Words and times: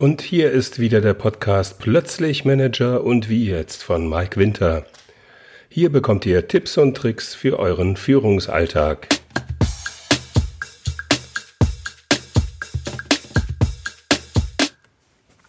Und 0.00 0.22
hier 0.22 0.50
ist 0.50 0.78
wieder 0.78 1.02
der 1.02 1.12
Podcast 1.12 1.78
Plötzlich 1.78 2.46
Manager 2.46 3.04
und 3.04 3.28
wie 3.28 3.44
jetzt 3.44 3.82
von 3.82 4.08
Mike 4.08 4.40
Winter. 4.40 4.86
Hier 5.68 5.92
bekommt 5.92 6.24
ihr 6.24 6.48
Tipps 6.48 6.78
und 6.78 6.96
Tricks 6.96 7.34
für 7.34 7.58
euren 7.58 7.98
Führungsalltag. 7.98 9.08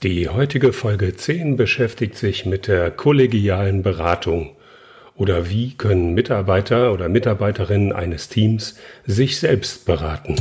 Die 0.03 0.27
heutige 0.27 0.73
Folge 0.73 1.15
10 1.15 1.55
beschäftigt 1.55 2.17
sich 2.17 2.45
mit 2.45 2.67
der 2.67 2.91
kollegialen 2.91 3.83
Beratung 3.83 4.57
oder 5.15 5.49
wie 5.49 5.75
können 5.75 6.13
Mitarbeiter 6.13 6.91
oder 6.91 7.07
Mitarbeiterinnen 7.07 7.93
eines 7.93 8.27
Teams 8.27 8.77
sich 9.05 9.39
selbst 9.39 9.85
beraten. 9.85 10.35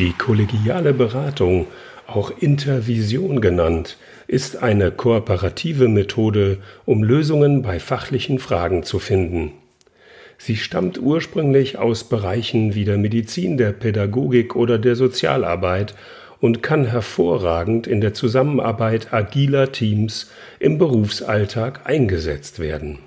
Die 0.00 0.14
kollegiale 0.14 0.94
Beratung, 0.94 1.66
auch 2.06 2.32
Intervision 2.38 3.42
genannt, 3.42 3.98
ist 4.28 4.62
eine 4.62 4.90
kooperative 4.90 5.88
Methode, 5.88 6.56
um 6.86 7.04
Lösungen 7.04 7.60
bei 7.60 7.78
fachlichen 7.78 8.38
Fragen 8.38 8.82
zu 8.82 8.98
finden. 8.98 9.52
Sie 10.38 10.56
stammt 10.56 10.98
ursprünglich 10.98 11.76
aus 11.76 12.04
Bereichen 12.04 12.74
wie 12.74 12.86
der 12.86 12.96
Medizin, 12.96 13.58
der 13.58 13.72
Pädagogik 13.72 14.56
oder 14.56 14.78
der 14.78 14.96
Sozialarbeit 14.96 15.94
und 16.40 16.62
kann 16.62 16.86
hervorragend 16.86 17.86
in 17.86 18.00
der 18.00 18.14
Zusammenarbeit 18.14 19.12
agiler 19.12 19.70
Teams 19.70 20.30
im 20.60 20.78
Berufsalltag 20.78 21.80
eingesetzt 21.84 22.58
werden. 22.58 23.00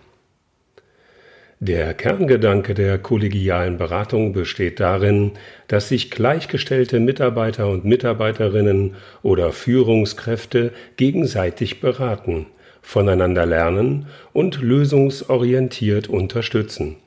Der 1.65 1.93
Kerngedanke 1.93 2.73
der 2.73 2.97
kollegialen 2.97 3.77
Beratung 3.77 4.33
besteht 4.33 4.81
darin, 4.81 5.31
dass 5.69 5.87
sich 5.87 6.11
gleichgestellte 6.11 6.99
Mitarbeiter 6.99 7.69
und 7.69 7.85
Mitarbeiterinnen 7.85 8.95
oder 9.21 9.53
Führungskräfte 9.53 10.73
gegenseitig 10.97 11.79
beraten, 11.79 12.47
voneinander 12.81 13.45
lernen 13.45 14.07
und 14.33 14.61
lösungsorientiert 14.61 16.09
unterstützen. 16.09 16.97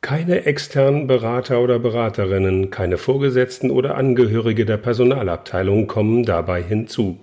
Keine 0.00 0.46
externen 0.46 1.06
Berater 1.06 1.60
oder 1.60 1.78
Beraterinnen, 1.78 2.70
keine 2.70 2.96
Vorgesetzten 2.96 3.70
oder 3.70 3.96
Angehörige 3.96 4.64
der 4.64 4.78
Personalabteilung 4.78 5.88
kommen 5.88 6.24
dabei 6.24 6.62
hinzu. 6.62 7.18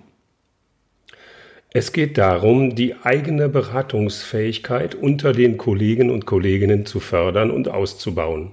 Es 1.76 1.92
geht 1.92 2.18
darum, 2.18 2.76
die 2.76 2.94
eigene 3.02 3.48
Beratungsfähigkeit 3.48 4.94
unter 4.94 5.32
den 5.32 5.58
Kollegen 5.58 6.08
und 6.08 6.24
Kolleginnen 6.24 6.86
zu 6.86 7.00
fördern 7.00 7.50
und 7.50 7.68
auszubauen. 7.68 8.52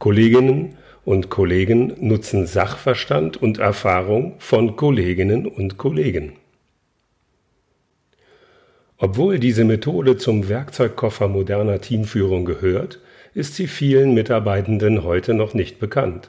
Kolleginnen 0.00 0.76
und 1.04 1.30
Kollegen 1.30 1.94
nutzen 2.00 2.48
Sachverstand 2.48 3.40
und 3.40 3.58
Erfahrung 3.58 4.34
von 4.40 4.74
Kolleginnen 4.74 5.46
und 5.46 5.78
Kollegen. 5.78 6.32
Obwohl 8.98 9.38
diese 9.38 9.64
Methode 9.64 10.16
zum 10.16 10.48
Werkzeugkoffer 10.48 11.28
moderner 11.28 11.80
Teamführung 11.80 12.44
gehört, 12.44 12.98
ist 13.34 13.54
sie 13.54 13.68
vielen 13.68 14.14
Mitarbeitenden 14.14 15.04
heute 15.04 15.32
noch 15.32 15.54
nicht 15.54 15.78
bekannt. 15.78 16.28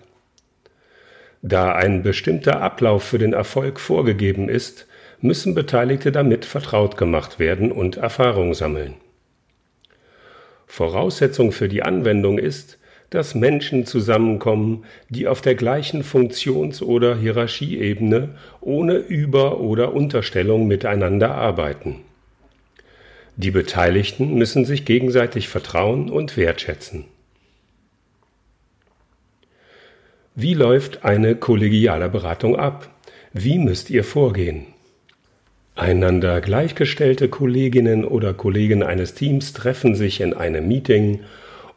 Da 1.41 1.73
ein 1.73 2.03
bestimmter 2.03 2.61
Ablauf 2.61 3.03
für 3.03 3.17
den 3.17 3.33
Erfolg 3.33 3.79
vorgegeben 3.79 4.47
ist, 4.47 4.85
müssen 5.23 5.55
Beteiligte 5.55 6.11
damit 6.11 6.43
vertraut 6.43 6.97
gemacht 6.97 7.39
werden 7.39 7.71
und 7.71 7.95
Erfahrung 7.95 8.53
sammeln. 8.53 8.95
Voraussetzung 10.67 11.53
für 11.53 11.69
die 11.69 11.81
Anwendung 11.81 12.37
ist, 12.37 12.77
dass 13.09 13.33
Menschen 13.33 13.85
zusammenkommen, 13.85 14.83
die 15.07 15.27
auf 15.27 15.39
der 15.39 15.55
gleichen 15.55 16.03
Funktions- 16.03 16.81
oder 16.81 17.15
Hierarchieebene 17.15 18.35
ohne 18.59 18.95
Über- 18.97 19.61
oder 19.61 19.93
Unterstellung 19.93 20.67
miteinander 20.67 21.33
arbeiten. 21.33 22.01
Die 23.37 23.51
Beteiligten 23.51 24.35
müssen 24.35 24.65
sich 24.65 24.83
gegenseitig 24.83 25.47
vertrauen 25.47 26.09
und 26.09 26.35
wertschätzen. 26.35 27.05
Wie 30.35 30.53
läuft 30.53 31.05
eine 31.05 31.35
kollegiale 31.35 32.09
Beratung 32.09 32.57
ab? 32.57 32.89
Wie 33.31 33.57
müsst 33.57 33.89
ihr 33.89 34.03
vorgehen? 34.03 34.72
Einander 35.75 36.39
gleichgestellte 36.39 37.29
Kolleginnen 37.29 38.05
oder 38.05 38.35
Kollegen 38.35 38.83
eines 38.83 39.15
Teams 39.15 39.53
treffen 39.53 39.95
sich 39.95 40.21
in 40.21 40.35
einem 40.35 40.67
Meeting, 40.67 41.21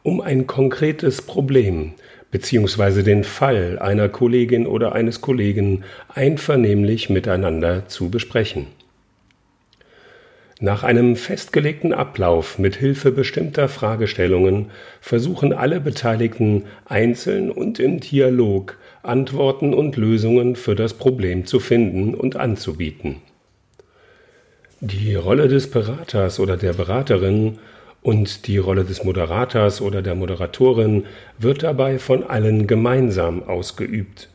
um 0.02 0.20
ein 0.20 0.46
konkretes 0.46 1.22
Problem 1.22 1.94
bzw. 2.30 3.02
den 3.02 3.24
Fall 3.24 3.78
einer 3.78 4.10
Kollegin 4.10 4.66
oder 4.66 4.92
eines 4.92 5.22
Kollegen 5.22 5.84
einvernehmlich 6.14 7.08
miteinander 7.08 7.88
zu 7.88 8.10
besprechen. 8.10 8.66
Nach 10.60 10.84
einem 10.84 11.16
festgelegten 11.16 11.94
Ablauf 11.94 12.58
mit 12.58 12.76
Hilfe 12.76 13.12
bestimmter 13.12 13.68
Fragestellungen 13.68 14.70
versuchen 15.00 15.54
alle 15.54 15.80
Beteiligten 15.80 16.64
einzeln 16.84 17.50
und 17.50 17.78
im 17.78 18.00
Dialog 18.00 18.76
Antworten 19.02 19.72
und 19.72 19.96
Lösungen 19.96 20.54
für 20.54 20.74
das 20.74 20.94
Problem 20.94 21.46
zu 21.46 21.60
finden 21.60 22.14
und 22.14 22.36
anzubieten. 22.36 23.22
Die 24.80 25.14
Rolle 25.14 25.48
des 25.48 25.70
Beraters 25.70 26.38
oder 26.38 26.58
der 26.58 26.74
Beraterin 26.74 27.58
und 28.02 28.46
die 28.46 28.58
Rolle 28.58 28.84
des 28.84 29.04
Moderators 29.04 29.80
oder 29.80 30.02
der 30.02 30.14
Moderatorin 30.14 31.06
wird 31.38 31.62
dabei 31.62 31.98
von 31.98 32.24
allen 32.24 32.66
gemeinsam 32.66 33.42
ausgeübt. 33.42 34.28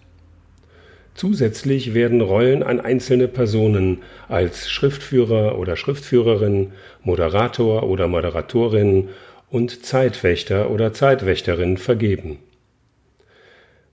Zusätzlich 1.14 1.94
werden 1.94 2.22
Rollen 2.22 2.64
an 2.64 2.80
einzelne 2.80 3.28
Personen 3.28 4.00
als 4.30 4.68
Schriftführer 4.68 5.60
oder 5.60 5.76
Schriftführerin, 5.76 6.72
Moderator 7.04 7.84
oder 7.84 8.08
Moderatorin 8.08 9.10
und 9.52 9.86
Zeitwächter 9.86 10.72
oder 10.72 10.92
Zeitwächterin 10.92 11.78
vergeben. 11.78 12.40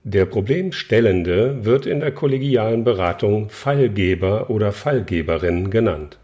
Der 0.03 0.25
Problemstellende 0.25 1.63
wird 1.63 1.85
in 1.85 1.99
der 1.99 2.11
kollegialen 2.11 2.83
Beratung 2.83 3.51
Fallgeber 3.51 4.49
oder 4.49 4.71
Fallgeberin 4.71 5.69
genannt. 5.69 6.17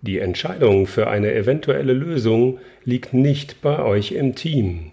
Die 0.00 0.20
Entscheidung 0.20 0.86
für 0.86 1.08
eine 1.08 1.34
eventuelle 1.34 1.92
Lösung 1.92 2.58
liegt 2.84 3.14
nicht 3.14 3.60
bei 3.62 3.82
euch 3.82 4.12
im 4.12 4.36
Team. 4.36 4.92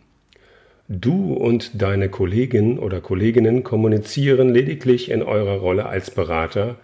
Du 0.87 1.33
und 1.33 1.81
deine 1.81 2.09
Kollegin 2.09 2.79
oder 2.79 3.01
Kolleginnen 3.01 3.63
kommunizieren 3.63 4.49
lediglich 4.49 5.11
in 5.11 5.21
eurer 5.21 5.57
Rolle 5.57 5.85
als 5.85 6.11
Berater 6.11 6.75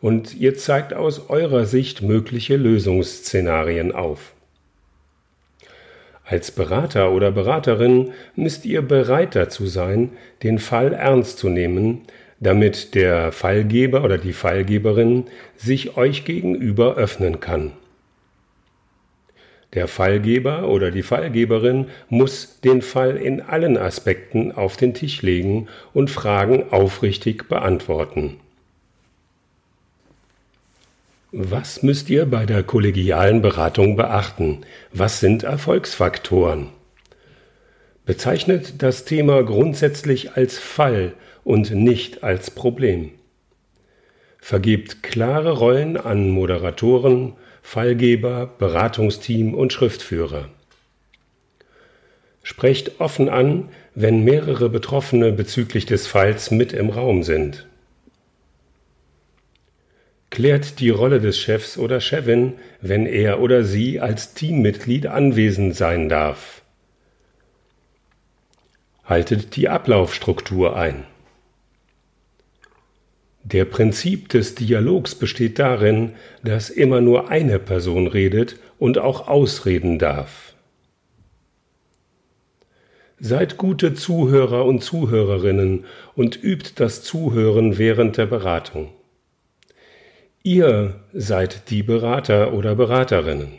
und 0.00 0.34
ihr 0.34 0.54
zeigt 0.56 0.94
aus 0.94 1.28
eurer 1.28 1.66
Sicht 1.66 2.02
mögliche 2.02 2.56
Lösungsszenarien 2.56 3.92
auf. 3.92 4.32
Als 6.24 6.50
Berater 6.50 7.12
oder 7.12 7.30
Beraterin 7.30 8.12
müsst 8.34 8.64
ihr 8.66 8.82
bereit 8.82 9.36
dazu 9.36 9.66
sein, 9.66 10.10
den 10.42 10.58
Fall 10.58 10.92
ernst 10.92 11.38
zu 11.38 11.48
nehmen, 11.48 12.02
damit 12.40 12.94
der 12.94 13.32
Fallgeber 13.32 14.04
oder 14.04 14.18
die 14.18 14.32
Fallgeberin 14.32 15.24
sich 15.56 15.96
euch 15.96 16.24
gegenüber 16.24 16.96
öffnen 16.96 17.40
kann. 17.40 17.72
Der 19.74 19.88
Fallgeber 19.88 20.68
oder 20.68 20.90
die 20.90 21.02
Fallgeberin 21.02 21.86
muss 22.08 22.60
den 22.60 22.82
Fall 22.82 23.16
in 23.16 23.42
allen 23.42 23.76
Aspekten 23.76 24.52
auf 24.52 24.76
den 24.76 24.94
Tisch 24.94 25.22
legen 25.22 25.68
und 25.92 26.10
Fragen 26.10 26.70
aufrichtig 26.70 27.48
beantworten. 27.48 28.36
Was 31.32 31.82
müsst 31.82 32.08
ihr 32.08 32.24
bei 32.24 32.46
der 32.46 32.62
kollegialen 32.62 33.42
Beratung 33.42 33.96
beachten? 33.96 34.62
Was 34.92 35.20
sind 35.20 35.42
Erfolgsfaktoren? 35.42 36.68
Bezeichnet 38.06 38.82
das 38.82 39.04
Thema 39.04 39.42
grundsätzlich 39.42 40.36
als 40.36 40.56
Fall 40.58 41.12
und 41.46 41.70
nicht 41.70 42.24
als 42.24 42.50
Problem. 42.50 43.12
Vergebt 44.40 45.04
klare 45.04 45.52
Rollen 45.52 45.96
an 45.96 46.28
Moderatoren, 46.28 47.34
Fallgeber, 47.62 48.52
Beratungsteam 48.58 49.54
und 49.54 49.72
Schriftführer. 49.72 50.48
Sprecht 52.42 53.00
offen 53.00 53.28
an, 53.28 53.68
wenn 53.94 54.24
mehrere 54.24 54.68
Betroffene 54.68 55.30
bezüglich 55.30 55.86
des 55.86 56.08
Falls 56.08 56.50
mit 56.50 56.72
im 56.72 56.90
Raum 56.90 57.22
sind. 57.22 57.68
Klärt 60.30 60.80
die 60.80 60.90
Rolle 60.90 61.20
des 61.20 61.38
Chefs 61.38 61.78
oder 61.78 62.00
Chefin, 62.00 62.54
wenn 62.80 63.06
er 63.06 63.40
oder 63.40 63.62
sie 63.62 64.00
als 64.00 64.34
Teammitglied 64.34 65.06
anwesend 65.06 65.76
sein 65.76 66.08
darf. 66.08 66.62
Haltet 69.04 69.54
die 69.54 69.68
Ablaufstruktur 69.68 70.74
ein. 70.76 71.04
Der 73.52 73.64
Prinzip 73.64 74.28
des 74.28 74.56
Dialogs 74.56 75.14
besteht 75.14 75.60
darin, 75.60 76.14
dass 76.42 76.68
immer 76.68 77.00
nur 77.00 77.28
eine 77.28 77.60
Person 77.60 78.08
redet 78.08 78.56
und 78.80 78.98
auch 78.98 79.28
ausreden 79.28 80.00
darf. 80.00 80.54
Seid 83.20 83.56
gute 83.56 83.94
Zuhörer 83.94 84.64
und 84.64 84.82
Zuhörerinnen 84.82 85.84
und 86.16 86.42
übt 86.42 86.72
das 86.74 87.04
Zuhören 87.04 87.78
während 87.78 88.16
der 88.16 88.26
Beratung. 88.26 88.88
Ihr 90.42 90.96
seid 91.12 91.70
die 91.70 91.84
Berater 91.84 92.52
oder 92.52 92.74
Beraterinnen. 92.74 93.52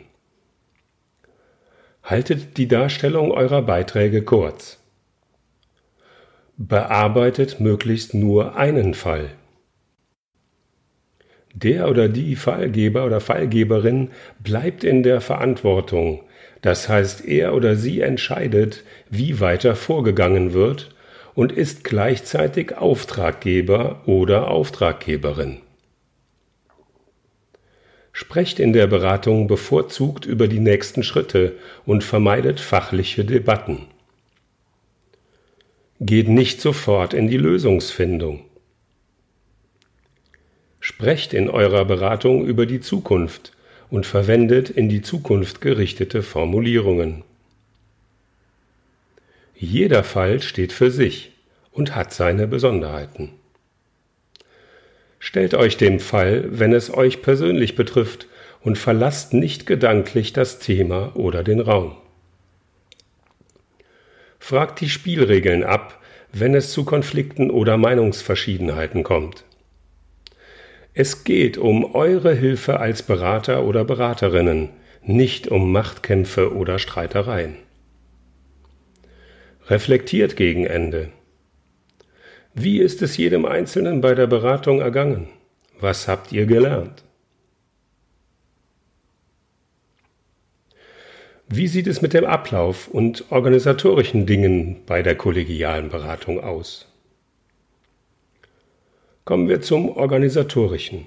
Haltet 2.02 2.58
die 2.58 2.68
Darstellung 2.68 3.30
eurer 3.30 3.62
Beiträge 3.62 4.22
kurz. 4.22 4.80
Bearbeitet 6.58 7.58
möglichst 7.58 8.12
nur 8.12 8.54
einen 8.54 8.92
Fall. 8.92 9.30
Der 11.60 11.88
oder 11.88 12.08
die 12.08 12.36
Fallgeber 12.36 13.04
oder 13.04 13.20
Fallgeberin 13.20 14.10
bleibt 14.38 14.84
in 14.84 15.02
der 15.02 15.20
Verantwortung, 15.20 16.20
das 16.62 16.88
heißt 16.88 17.26
er 17.26 17.52
oder 17.52 17.74
sie 17.74 18.00
entscheidet, 18.00 18.84
wie 19.10 19.40
weiter 19.40 19.74
vorgegangen 19.74 20.52
wird 20.52 20.94
und 21.34 21.50
ist 21.50 21.82
gleichzeitig 21.82 22.76
Auftraggeber 22.76 24.02
oder 24.06 24.48
Auftraggeberin. 24.48 25.58
Sprecht 28.12 28.60
in 28.60 28.72
der 28.72 28.86
Beratung 28.86 29.48
bevorzugt 29.48 30.26
über 30.26 30.46
die 30.46 30.60
nächsten 30.60 31.02
Schritte 31.02 31.54
und 31.84 32.04
vermeidet 32.04 32.60
fachliche 32.60 33.24
Debatten. 33.24 33.86
Geht 35.98 36.28
nicht 36.28 36.60
sofort 36.60 37.14
in 37.14 37.26
die 37.26 37.36
Lösungsfindung. 37.36 38.47
Sprecht 40.88 41.34
in 41.34 41.50
eurer 41.50 41.84
Beratung 41.84 42.46
über 42.46 42.64
die 42.64 42.80
Zukunft 42.80 43.52
und 43.90 44.06
verwendet 44.06 44.70
in 44.70 44.88
die 44.88 45.02
Zukunft 45.02 45.60
gerichtete 45.60 46.22
Formulierungen. 46.22 47.24
Jeder 49.54 50.02
Fall 50.02 50.40
steht 50.40 50.72
für 50.72 50.90
sich 50.90 51.32
und 51.72 51.94
hat 51.94 52.14
seine 52.14 52.48
Besonderheiten. 52.48 53.32
Stellt 55.18 55.52
euch 55.52 55.76
dem 55.76 56.00
Fall, 56.00 56.46
wenn 56.48 56.72
es 56.72 56.92
euch 56.92 57.20
persönlich 57.20 57.76
betrifft, 57.76 58.26
und 58.62 58.78
verlasst 58.78 59.34
nicht 59.34 59.66
gedanklich 59.66 60.32
das 60.32 60.58
Thema 60.58 61.14
oder 61.16 61.44
den 61.44 61.60
Raum. 61.60 61.98
Fragt 64.38 64.80
die 64.80 64.88
Spielregeln 64.88 65.64
ab, 65.64 66.00
wenn 66.32 66.54
es 66.54 66.72
zu 66.72 66.86
Konflikten 66.86 67.50
oder 67.50 67.76
Meinungsverschiedenheiten 67.76 69.02
kommt. 69.02 69.44
Es 71.00 71.22
geht 71.22 71.58
um 71.58 71.94
eure 71.94 72.34
Hilfe 72.34 72.80
als 72.80 73.04
Berater 73.04 73.62
oder 73.62 73.84
Beraterinnen, 73.84 74.70
nicht 75.04 75.46
um 75.46 75.70
Machtkämpfe 75.70 76.52
oder 76.52 76.80
Streitereien. 76.80 77.54
Reflektiert 79.68 80.34
gegen 80.34 80.66
Ende. 80.66 81.10
Wie 82.52 82.80
ist 82.80 83.00
es 83.00 83.16
jedem 83.16 83.44
Einzelnen 83.44 84.00
bei 84.00 84.16
der 84.16 84.26
Beratung 84.26 84.80
ergangen? 84.80 85.28
Was 85.78 86.08
habt 86.08 86.32
ihr 86.32 86.46
gelernt? 86.46 87.04
Wie 91.46 91.68
sieht 91.68 91.86
es 91.86 92.02
mit 92.02 92.12
dem 92.12 92.24
Ablauf 92.24 92.88
und 92.88 93.30
organisatorischen 93.30 94.26
Dingen 94.26 94.80
bei 94.84 95.04
der 95.04 95.14
kollegialen 95.14 95.90
Beratung 95.90 96.40
aus? 96.40 96.88
Kommen 99.28 99.50
wir 99.50 99.60
zum 99.60 99.90
organisatorischen. 99.90 101.04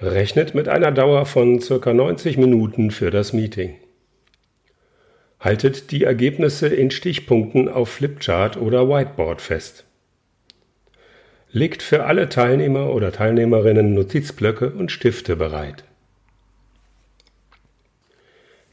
Rechnet 0.00 0.54
mit 0.54 0.66
einer 0.70 0.90
Dauer 0.90 1.26
von 1.26 1.60
ca. 1.60 1.92
90 1.92 2.38
Minuten 2.38 2.90
für 2.90 3.10
das 3.10 3.34
Meeting. 3.34 3.74
Haltet 5.38 5.90
die 5.90 6.04
Ergebnisse 6.04 6.68
in 6.68 6.90
Stichpunkten 6.90 7.68
auf 7.68 7.90
Flipchart 7.90 8.56
oder 8.56 8.88
Whiteboard 8.88 9.42
fest. 9.42 9.84
Legt 11.50 11.82
für 11.82 12.04
alle 12.04 12.30
Teilnehmer 12.30 12.94
oder 12.94 13.12
Teilnehmerinnen 13.12 13.92
Notizblöcke 13.92 14.70
und 14.70 14.90
Stifte 14.90 15.36
bereit. 15.36 15.84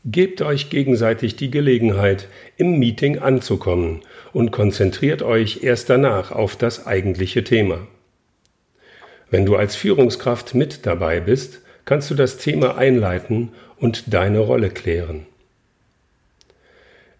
Gebt 0.05 0.41
euch 0.41 0.69
gegenseitig 0.69 1.35
die 1.35 1.51
Gelegenheit, 1.51 2.29
im 2.55 2.79
Meeting 2.79 3.19
anzukommen 3.19 3.99
und 4.31 4.51
konzentriert 4.51 5.23
euch 5.23 5.61
erst 5.61 5.89
danach 5.89 6.31
auf 6.31 6.55
das 6.55 6.87
eigentliche 6.87 7.43
Thema. 7.43 7.85
Wenn 9.31 9.45
du 9.45 9.55
als 9.55 9.75
Führungskraft 9.75 10.55
mit 10.55 10.85
dabei 10.85 11.19
bist, 11.19 11.61
kannst 11.85 12.09
du 12.09 12.15
das 12.15 12.37
Thema 12.37 12.77
einleiten 12.77 13.49
und 13.77 14.13
deine 14.13 14.39
Rolle 14.39 14.69
klären. 14.69 15.25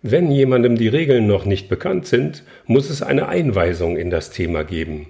Wenn 0.02 0.32
jemandem 0.32 0.78
die 0.78 0.88
Regeln 0.88 1.28
noch 1.28 1.46
nicht 1.46 1.68
bekannt 1.68 2.06
sind, 2.06 2.44
muss 2.66 2.90
es 2.90 3.02
eine 3.02 3.28
Einweisung 3.28 3.98
in 3.98 4.10
das 4.10 4.32
Thema 4.32 4.64
geben. 4.64 5.08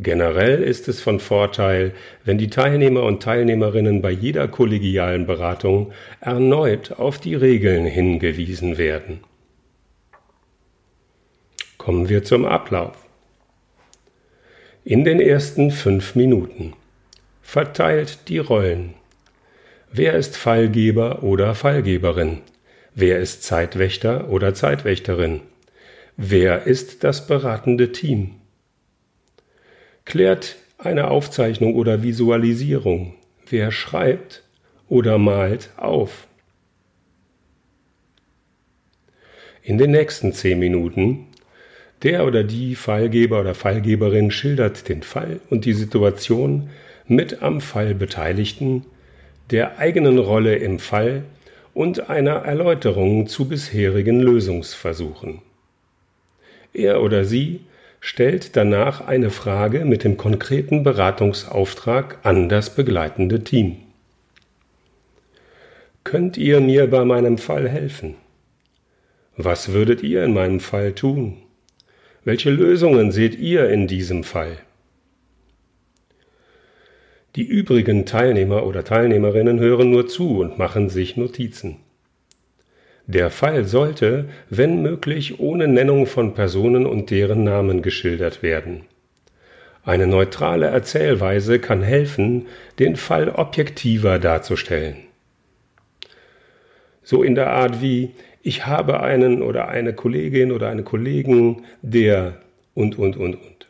Generell 0.00 0.60
ist 0.60 0.88
es 0.88 1.00
von 1.00 1.20
Vorteil, 1.20 1.92
wenn 2.24 2.36
die 2.36 2.50
Teilnehmer 2.50 3.04
und 3.04 3.22
Teilnehmerinnen 3.22 4.02
bei 4.02 4.10
jeder 4.10 4.48
kollegialen 4.48 5.24
Beratung 5.26 5.92
erneut 6.20 6.92
auf 6.98 7.20
die 7.20 7.36
Regeln 7.36 7.86
hingewiesen 7.86 8.76
werden. 8.76 9.20
Kommen 11.78 12.08
wir 12.08 12.24
zum 12.24 12.44
Ablauf. 12.44 13.03
In 14.86 15.04
den 15.04 15.18
ersten 15.18 15.70
fünf 15.70 16.14
Minuten 16.14 16.74
verteilt 17.40 18.28
die 18.28 18.36
Rollen. 18.36 18.92
Wer 19.90 20.12
ist 20.12 20.36
Fallgeber 20.36 21.22
oder 21.22 21.54
Fallgeberin? 21.54 22.42
Wer 22.94 23.18
ist 23.18 23.42
Zeitwächter 23.44 24.28
oder 24.28 24.52
Zeitwächterin? 24.52 25.40
Wer 26.18 26.66
ist 26.66 27.02
das 27.02 27.26
beratende 27.26 27.92
Team? 27.92 28.34
Klärt 30.04 30.56
eine 30.76 31.08
Aufzeichnung 31.08 31.76
oder 31.76 32.02
Visualisierung. 32.02 33.14
Wer 33.48 33.70
schreibt 33.70 34.42
oder 34.90 35.16
malt 35.16 35.70
auf? 35.78 36.26
In 39.62 39.78
den 39.78 39.92
nächsten 39.92 40.34
zehn 40.34 40.58
Minuten 40.58 41.28
der 42.04 42.26
oder 42.26 42.44
die 42.44 42.74
Fallgeber 42.74 43.40
oder 43.40 43.54
Fallgeberin 43.54 44.30
schildert 44.30 44.88
den 44.88 45.02
Fall 45.02 45.40
und 45.50 45.64
die 45.64 45.72
Situation 45.72 46.68
mit 47.08 47.42
am 47.42 47.60
Fall 47.60 47.94
Beteiligten, 47.94 48.84
der 49.50 49.78
eigenen 49.78 50.18
Rolle 50.18 50.56
im 50.56 50.78
Fall 50.78 51.24
und 51.72 52.08
einer 52.08 52.36
Erläuterung 52.44 53.26
zu 53.26 53.48
bisherigen 53.48 54.20
Lösungsversuchen. 54.20 55.40
Er 56.72 57.02
oder 57.02 57.24
sie 57.24 57.60
stellt 58.00 58.54
danach 58.56 59.06
eine 59.06 59.30
Frage 59.30 59.86
mit 59.86 60.04
dem 60.04 60.18
konkreten 60.18 60.82
Beratungsauftrag 60.82 62.18
an 62.22 62.50
das 62.50 62.74
begleitende 62.74 63.42
Team. 63.44 63.76
Könnt 66.04 66.36
ihr 66.36 66.60
mir 66.60 66.90
bei 66.90 67.04
meinem 67.06 67.38
Fall 67.38 67.66
helfen? 67.66 68.16
Was 69.38 69.72
würdet 69.72 70.02
ihr 70.02 70.22
in 70.22 70.34
meinem 70.34 70.60
Fall 70.60 70.92
tun? 70.92 71.43
Welche 72.24 72.50
Lösungen 72.50 73.12
seht 73.12 73.38
ihr 73.38 73.68
in 73.68 73.86
diesem 73.86 74.24
Fall? 74.24 74.56
Die 77.36 77.42
übrigen 77.42 78.06
Teilnehmer 78.06 78.64
oder 78.64 78.82
Teilnehmerinnen 78.82 79.60
hören 79.60 79.90
nur 79.90 80.06
zu 80.06 80.38
und 80.38 80.58
machen 80.58 80.88
sich 80.88 81.18
Notizen. 81.18 81.76
Der 83.06 83.28
Fall 83.28 83.66
sollte, 83.66 84.30
wenn 84.48 84.80
möglich, 84.80 85.38
ohne 85.38 85.68
Nennung 85.68 86.06
von 86.06 86.32
Personen 86.32 86.86
und 86.86 87.10
deren 87.10 87.44
Namen 87.44 87.82
geschildert 87.82 88.42
werden. 88.42 88.84
Eine 89.82 90.06
neutrale 90.06 90.68
Erzählweise 90.68 91.58
kann 91.58 91.82
helfen, 91.82 92.46
den 92.78 92.96
Fall 92.96 93.28
objektiver 93.28 94.18
darzustellen. 94.18 94.96
So 97.02 97.22
in 97.22 97.34
der 97.34 97.50
Art 97.50 97.82
wie 97.82 98.12
ich 98.44 98.66
habe 98.66 99.00
einen 99.00 99.42
oder 99.42 99.68
eine 99.68 99.94
Kollegin 99.94 100.52
oder 100.52 100.68
einen 100.68 100.84
Kollegen, 100.84 101.64
der 101.82 102.40
und, 102.74 102.98
und, 102.98 103.16
und, 103.16 103.34
und. 103.34 103.66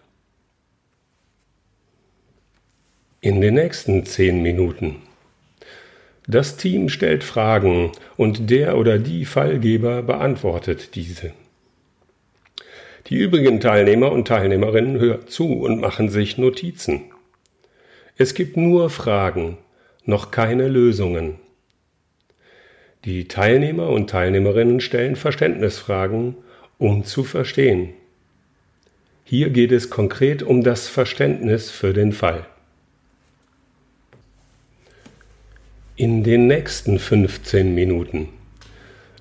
In 3.20 3.40
den 3.40 3.54
nächsten 3.54 4.04
zehn 4.04 4.42
Minuten 4.42 4.96
das 6.26 6.56
Team 6.56 6.88
stellt 6.88 7.22
Fragen 7.22 7.92
und 8.16 8.48
der 8.48 8.78
oder 8.78 8.98
die 8.98 9.26
Fallgeber 9.26 10.02
beantwortet 10.02 10.94
diese. 10.94 11.32
Die 13.08 13.16
übrigen 13.16 13.60
Teilnehmer 13.60 14.10
und 14.10 14.26
Teilnehmerinnen 14.26 14.98
hören 14.98 15.28
zu 15.28 15.52
und 15.52 15.82
machen 15.82 16.08
sich 16.08 16.38
Notizen. 16.38 17.02
Es 18.16 18.32
gibt 18.32 18.56
nur 18.56 18.88
Fragen, 18.88 19.58
noch 20.06 20.30
keine 20.30 20.68
Lösungen. 20.68 21.38
Die 23.04 23.28
Teilnehmer 23.28 23.90
und 23.90 24.08
Teilnehmerinnen 24.08 24.80
stellen 24.80 25.16
Verständnisfragen, 25.16 26.36
um 26.78 27.04
zu 27.04 27.22
verstehen. 27.22 27.90
Hier 29.24 29.50
geht 29.50 29.72
es 29.72 29.90
konkret 29.90 30.42
um 30.42 30.62
das 30.62 30.88
Verständnis 30.88 31.70
für 31.70 31.92
den 31.92 32.12
Fall. 32.12 32.46
In 35.96 36.24
den 36.24 36.46
nächsten 36.46 36.98
15 36.98 37.74
Minuten 37.74 38.28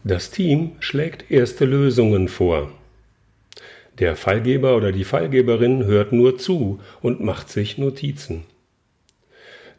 Das 0.06 0.32
Team 0.32 0.72
schlägt 0.80 1.30
erste 1.30 1.66
Lösungen 1.66 2.30
vor. 2.30 2.72
Der 4.00 4.16
Fallgeber 4.16 4.78
oder 4.78 4.92
die 4.92 5.04
Fallgeberin 5.04 5.86
hört 5.86 6.14
nur 6.14 6.38
zu 6.38 6.80
und 7.02 7.20
macht 7.20 7.50
sich 7.50 7.78
Notizen. 7.78 8.46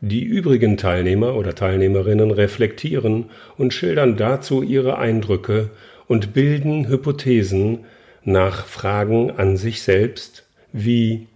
Die 0.07 0.23
übrigen 0.23 0.77
Teilnehmer 0.77 1.35
oder 1.35 1.55
Teilnehmerinnen 1.55 2.31
reflektieren 2.31 3.31
und 3.57 3.73
schildern 3.73 4.19
dazu 4.19 4.63
ihre 4.63 4.99
Eindrücke 4.99 5.71
und 6.07 6.35
bilden 6.35 6.89
Hypothesen 6.89 7.87
nach 8.23 8.67
Fragen 8.67 9.31
an 9.31 9.57
sich 9.57 9.81
selbst 9.81 10.45
wie 10.75 11.27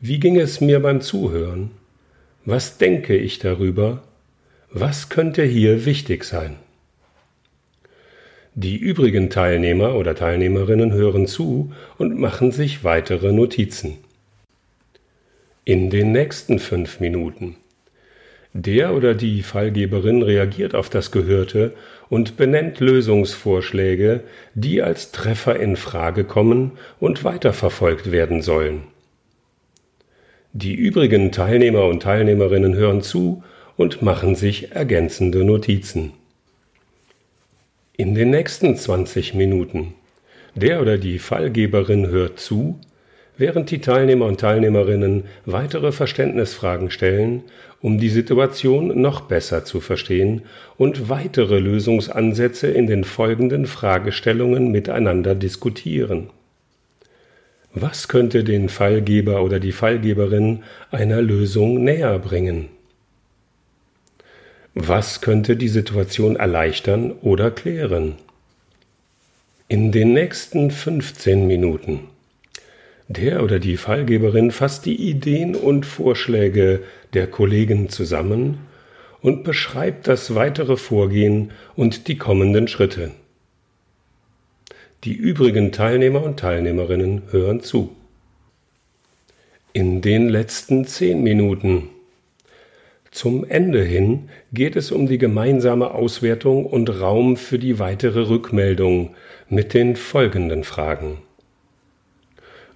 Wie 0.00 0.20
ging 0.20 0.38
es 0.38 0.60
mir 0.60 0.78
beim 0.78 1.00
Zuhören? 1.00 1.72
Was 2.44 2.78
denke 2.78 3.16
ich 3.16 3.40
darüber? 3.40 4.04
Was 4.70 5.08
könnte 5.08 5.42
hier 5.42 5.84
wichtig 5.84 6.22
sein? 6.22 6.54
Die 8.54 8.76
übrigen 8.76 9.28
Teilnehmer 9.28 9.96
oder 9.96 10.14
Teilnehmerinnen 10.14 10.92
hören 10.92 11.26
zu 11.26 11.72
und 11.96 12.16
machen 12.16 12.52
sich 12.52 12.84
weitere 12.84 13.32
Notizen. 13.32 13.98
In 15.64 15.90
den 15.90 16.12
nächsten 16.12 16.60
fünf 16.60 17.00
Minuten. 17.00 17.56
Der 18.54 18.94
oder 18.94 19.14
die 19.14 19.42
Fallgeberin 19.42 20.22
reagiert 20.22 20.74
auf 20.74 20.88
das 20.88 21.10
Gehörte 21.10 21.72
und 22.08 22.36
benennt 22.36 22.80
Lösungsvorschläge, 22.80 24.22
die 24.54 24.82
als 24.82 25.12
Treffer 25.12 25.60
in 25.60 25.76
Frage 25.76 26.24
kommen 26.24 26.72
und 26.98 27.24
weiterverfolgt 27.24 28.10
werden 28.10 28.40
sollen. 28.40 28.82
Die 30.54 30.74
übrigen 30.74 31.30
Teilnehmer 31.30 31.84
und 31.84 32.02
Teilnehmerinnen 32.02 32.74
hören 32.74 33.02
zu 33.02 33.42
und 33.76 34.00
machen 34.02 34.34
sich 34.34 34.72
ergänzende 34.72 35.44
Notizen. 35.44 36.12
In 37.96 38.14
den 38.14 38.30
nächsten 38.30 38.76
20 38.76 39.34
Minuten. 39.34 39.94
Der 40.54 40.80
oder 40.80 40.98
die 40.98 41.18
Fallgeberin 41.18 42.08
hört 42.08 42.40
zu, 42.40 42.80
während 43.38 43.70
die 43.70 43.80
Teilnehmer 43.80 44.26
und 44.26 44.40
Teilnehmerinnen 44.40 45.24
weitere 45.46 45.92
Verständnisfragen 45.92 46.90
stellen, 46.90 47.44
um 47.80 47.98
die 47.98 48.08
Situation 48.08 49.00
noch 49.00 49.22
besser 49.22 49.64
zu 49.64 49.80
verstehen 49.80 50.42
und 50.76 51.08
weitere 51.08 51.60
Lösungsansätze 51.60 52.66
in 52.66 52.88
den 52.88 53.04
folgenden 53.04 53.66
Fragestellungen 53.66 54.70
miteinander 54.72 55.36
diskutieren. 55.36 56.30
Was 57.72 58.08
könnte 58.08 58.42
den 58.42 58.68
Fallgeber 58.68 59.42
oder 59.42 59.60
die 59.60 59.72
Fallgeberin 59.72 60.64
einer 60.90 61.22
Lösung 61.22 61.84
näher 61.84 62.18
bringen? 62.18 62.68
Was 64.74 65.20
könnte 65.20 65.56
die 65.56 65.68
Situation 65.68 66.36
erleichtern 66.36 67.12
oder 67.22 67.50
klären? 67.50 68.16
In 69.68 69.92
den 69.92 70.14
nächsten 70.14 70.70
15 70.70 71.46
Minuten. 71.46 72.00
Der 73.08 73.42
oder 73.42 73.58
die 73.58 73.78
Fallgeberin 73.78 74.50
fasst 74.50 74.84
die 74.84 74.96
Ideen 74.96 75.54
und 75.54 75.86
Vorschläge 75.86 76.82
der 77.14 77.26
Kollegen 77.26 77.88
zusammen 77.88 78.58
und 79.22 79.44
beschreibt 79.44 80.06
das 80.06 80.34
weitere 80.34 80.76
Vorgehen 80.76 81.50
und 81.74 82.06
die 82.08 82.18
kommenden 82.18 82.68
Schritte. 82.68 83.12
Die 85.04 85.14
übrigen 85.14 85.72
Teilnehmer 85.72 86.22
und 86.22 86.38
Teilnehmerinnen 86.38 87.22
hören 87.30 87.62
zu. 87.62 87.96
In 89.72 90.02
den 90.02 90.28
letzten 90.28 90.84
zehn 90.84 91.22
Minuten 91.22 91.88
zum 93.10 93.44
Ende 93.44 93.82
hin 93.82 94.28
geht 94.52 94.76
es 94.76 94.92
um 94.92 95.06
die 95.06 95.18
gemeinsame 95.18 95.92
Auswertung 95.92 96.66
und 96.66 97.00
Raum 97.00 97.38
für 97.38 97.58
die 97.58 97.78
weitere 97.78 98.28
Rückmeldung 98.28 99.14
mit 99.48 99.72
den 99.72 99.96
folgenden 99.96 100.62
Fragen. 100.62 101.22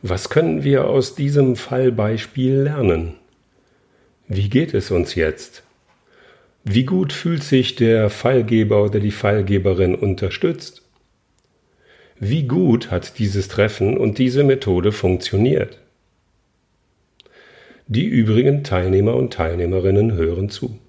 Was 0.05 0.31
können 0.31 0.65
wir 0.65 0.89
aus 0.89 1.15
diesem 1.15 1.55
Fallbeispiel 1.55 2.63
lernen? 2.63 3.15
Wie 4.27 4.49
geht 4.49 4.75
es 4.75 4.91
uns 4.91 5.15
jetzt? 5.15 5.63
Wie 6.65 6.85
gut 6.85 7.13
fühlt 7.13 7.45
sich 7.45 7.77
der 7.77 8.11
Fallgeber 8.11 8.83
oder 8.83 8.99
die 8.99 9.13
Fallgeberin 9.13 9.95
unterstützt? 9.95 10.83
Wie 12.19 12.49
gut 12.49 12.91
hat 12.91 13.21
dieses 13.21 13.47
Treffen 13.47 13.97
und 13.97 14.19
diese 14.19 14.43
Methode 14.43 14.91
funktioniert? 14.91 15.79
Die 17.87 18.07
übrigen 18.07 18.65
Teilnehmer 18.65 19.15
und 19.15 19.33
Teilnehmerinnen 19.33 20.15
hören 20.15 20.51
zu. 20.51 20.81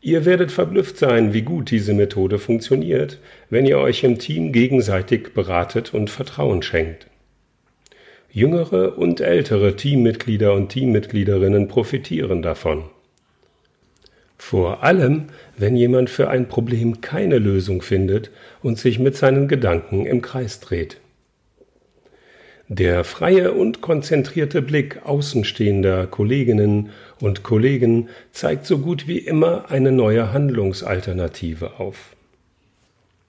Ihr 0.00 0.24
werdet 0.24 0.52
verblüfft 0.52 0.96
sein, 0.96 1.34
wie 1.34 1.42
gut 1.42 1.70
diese 1.70 1.92
Methode 1.92 2.38
funktioniert, 2.38 3.18
wenn 3.50 3.66
ihr 3.66 3.78
euch 3.78 4.04
im 4.04 4.18
Team 4.18 4.52
gegenseitig 4.52 5.34
beratet 5.34 5.92
und 5.92 6.08
Vertrauen 6.08 6.62
schenkt. 6.62 7.08
Jüngere 8.30 8.96
und 8.98 9.20
ältere 9.20 9.74
Teammitglieder 9.74 10.54
und 10.54 10.68
Teammitgliederinnen 10.68 11.66
profitieren 11.66 12.42
davon. 12.42 12.84
Vor 14.36 14.84
allem, 14.84 15.24
wenn 15.56 15.74
jemand 15.74 16.10
für 16.10 16.28
ein 16.28 16.48
Problem 16.48 17.00
keine 17.00 17.38
Lösung 17.38 17.82
findet 17.82 18.30
und 18.62 18.78
sich 18.78 19.00
mit 19.00 19.16
seinen 19.16 19.48
Gedanken 19.48 20.06
im 20.06 20.22
Kreis 20.22 20.60
dreht. 20.60 20.98
Der 22.70 23.02
freie 23.02 23.52
und 23.52 23.80
konzentrierte 23.80 24.60
Blick 24.60 25.00
außenstehender 25.06 26.06
Kolleginnen 26.06 26.90
und 27.18 27.42
Kollegen 27.42 28.10
zeigt 28.30 28.66
so 28.66 28.78
gut 28.78 29.08
wie 29.08 29.16
immer 29.16 29.70
eine 29.70 29.90
neue 29.90 30.34
Handlungsalternative 30.34 31.80
auf. 31.80 32.14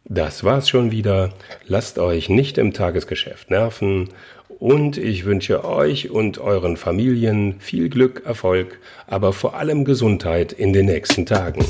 Das 0.04 0.44
war's 0.44 0.68
schon 0.68 0.92
wieder. 0.92 1.30
Lasst 1.68 2.00
euch 2.00 2.28
nicht 2.28 2.58
im 2.58 2.74
Tagesgeschäft 2.74 3.50
nerven 3.50 4.10
und 4.60 4.98
ich 4.98 5.24
wünsche 5.24 5.64
euch 5.64 6.10
und 6.10 6.40
euren 6.40 6.76
Familien 6.76 7.56
viel 7.60 7.88
Glück, 7.88 8.24
Erfolg, 8.26 8.78
aber 9.08 9.32
vor 9.32 9.56
allem 9.56 9.86
Gesundheit 9.86 10.52
in 10.52 10.74
den 10.74 10.88
nächsten 10.88 11.26
Tagen. 11.26 11.64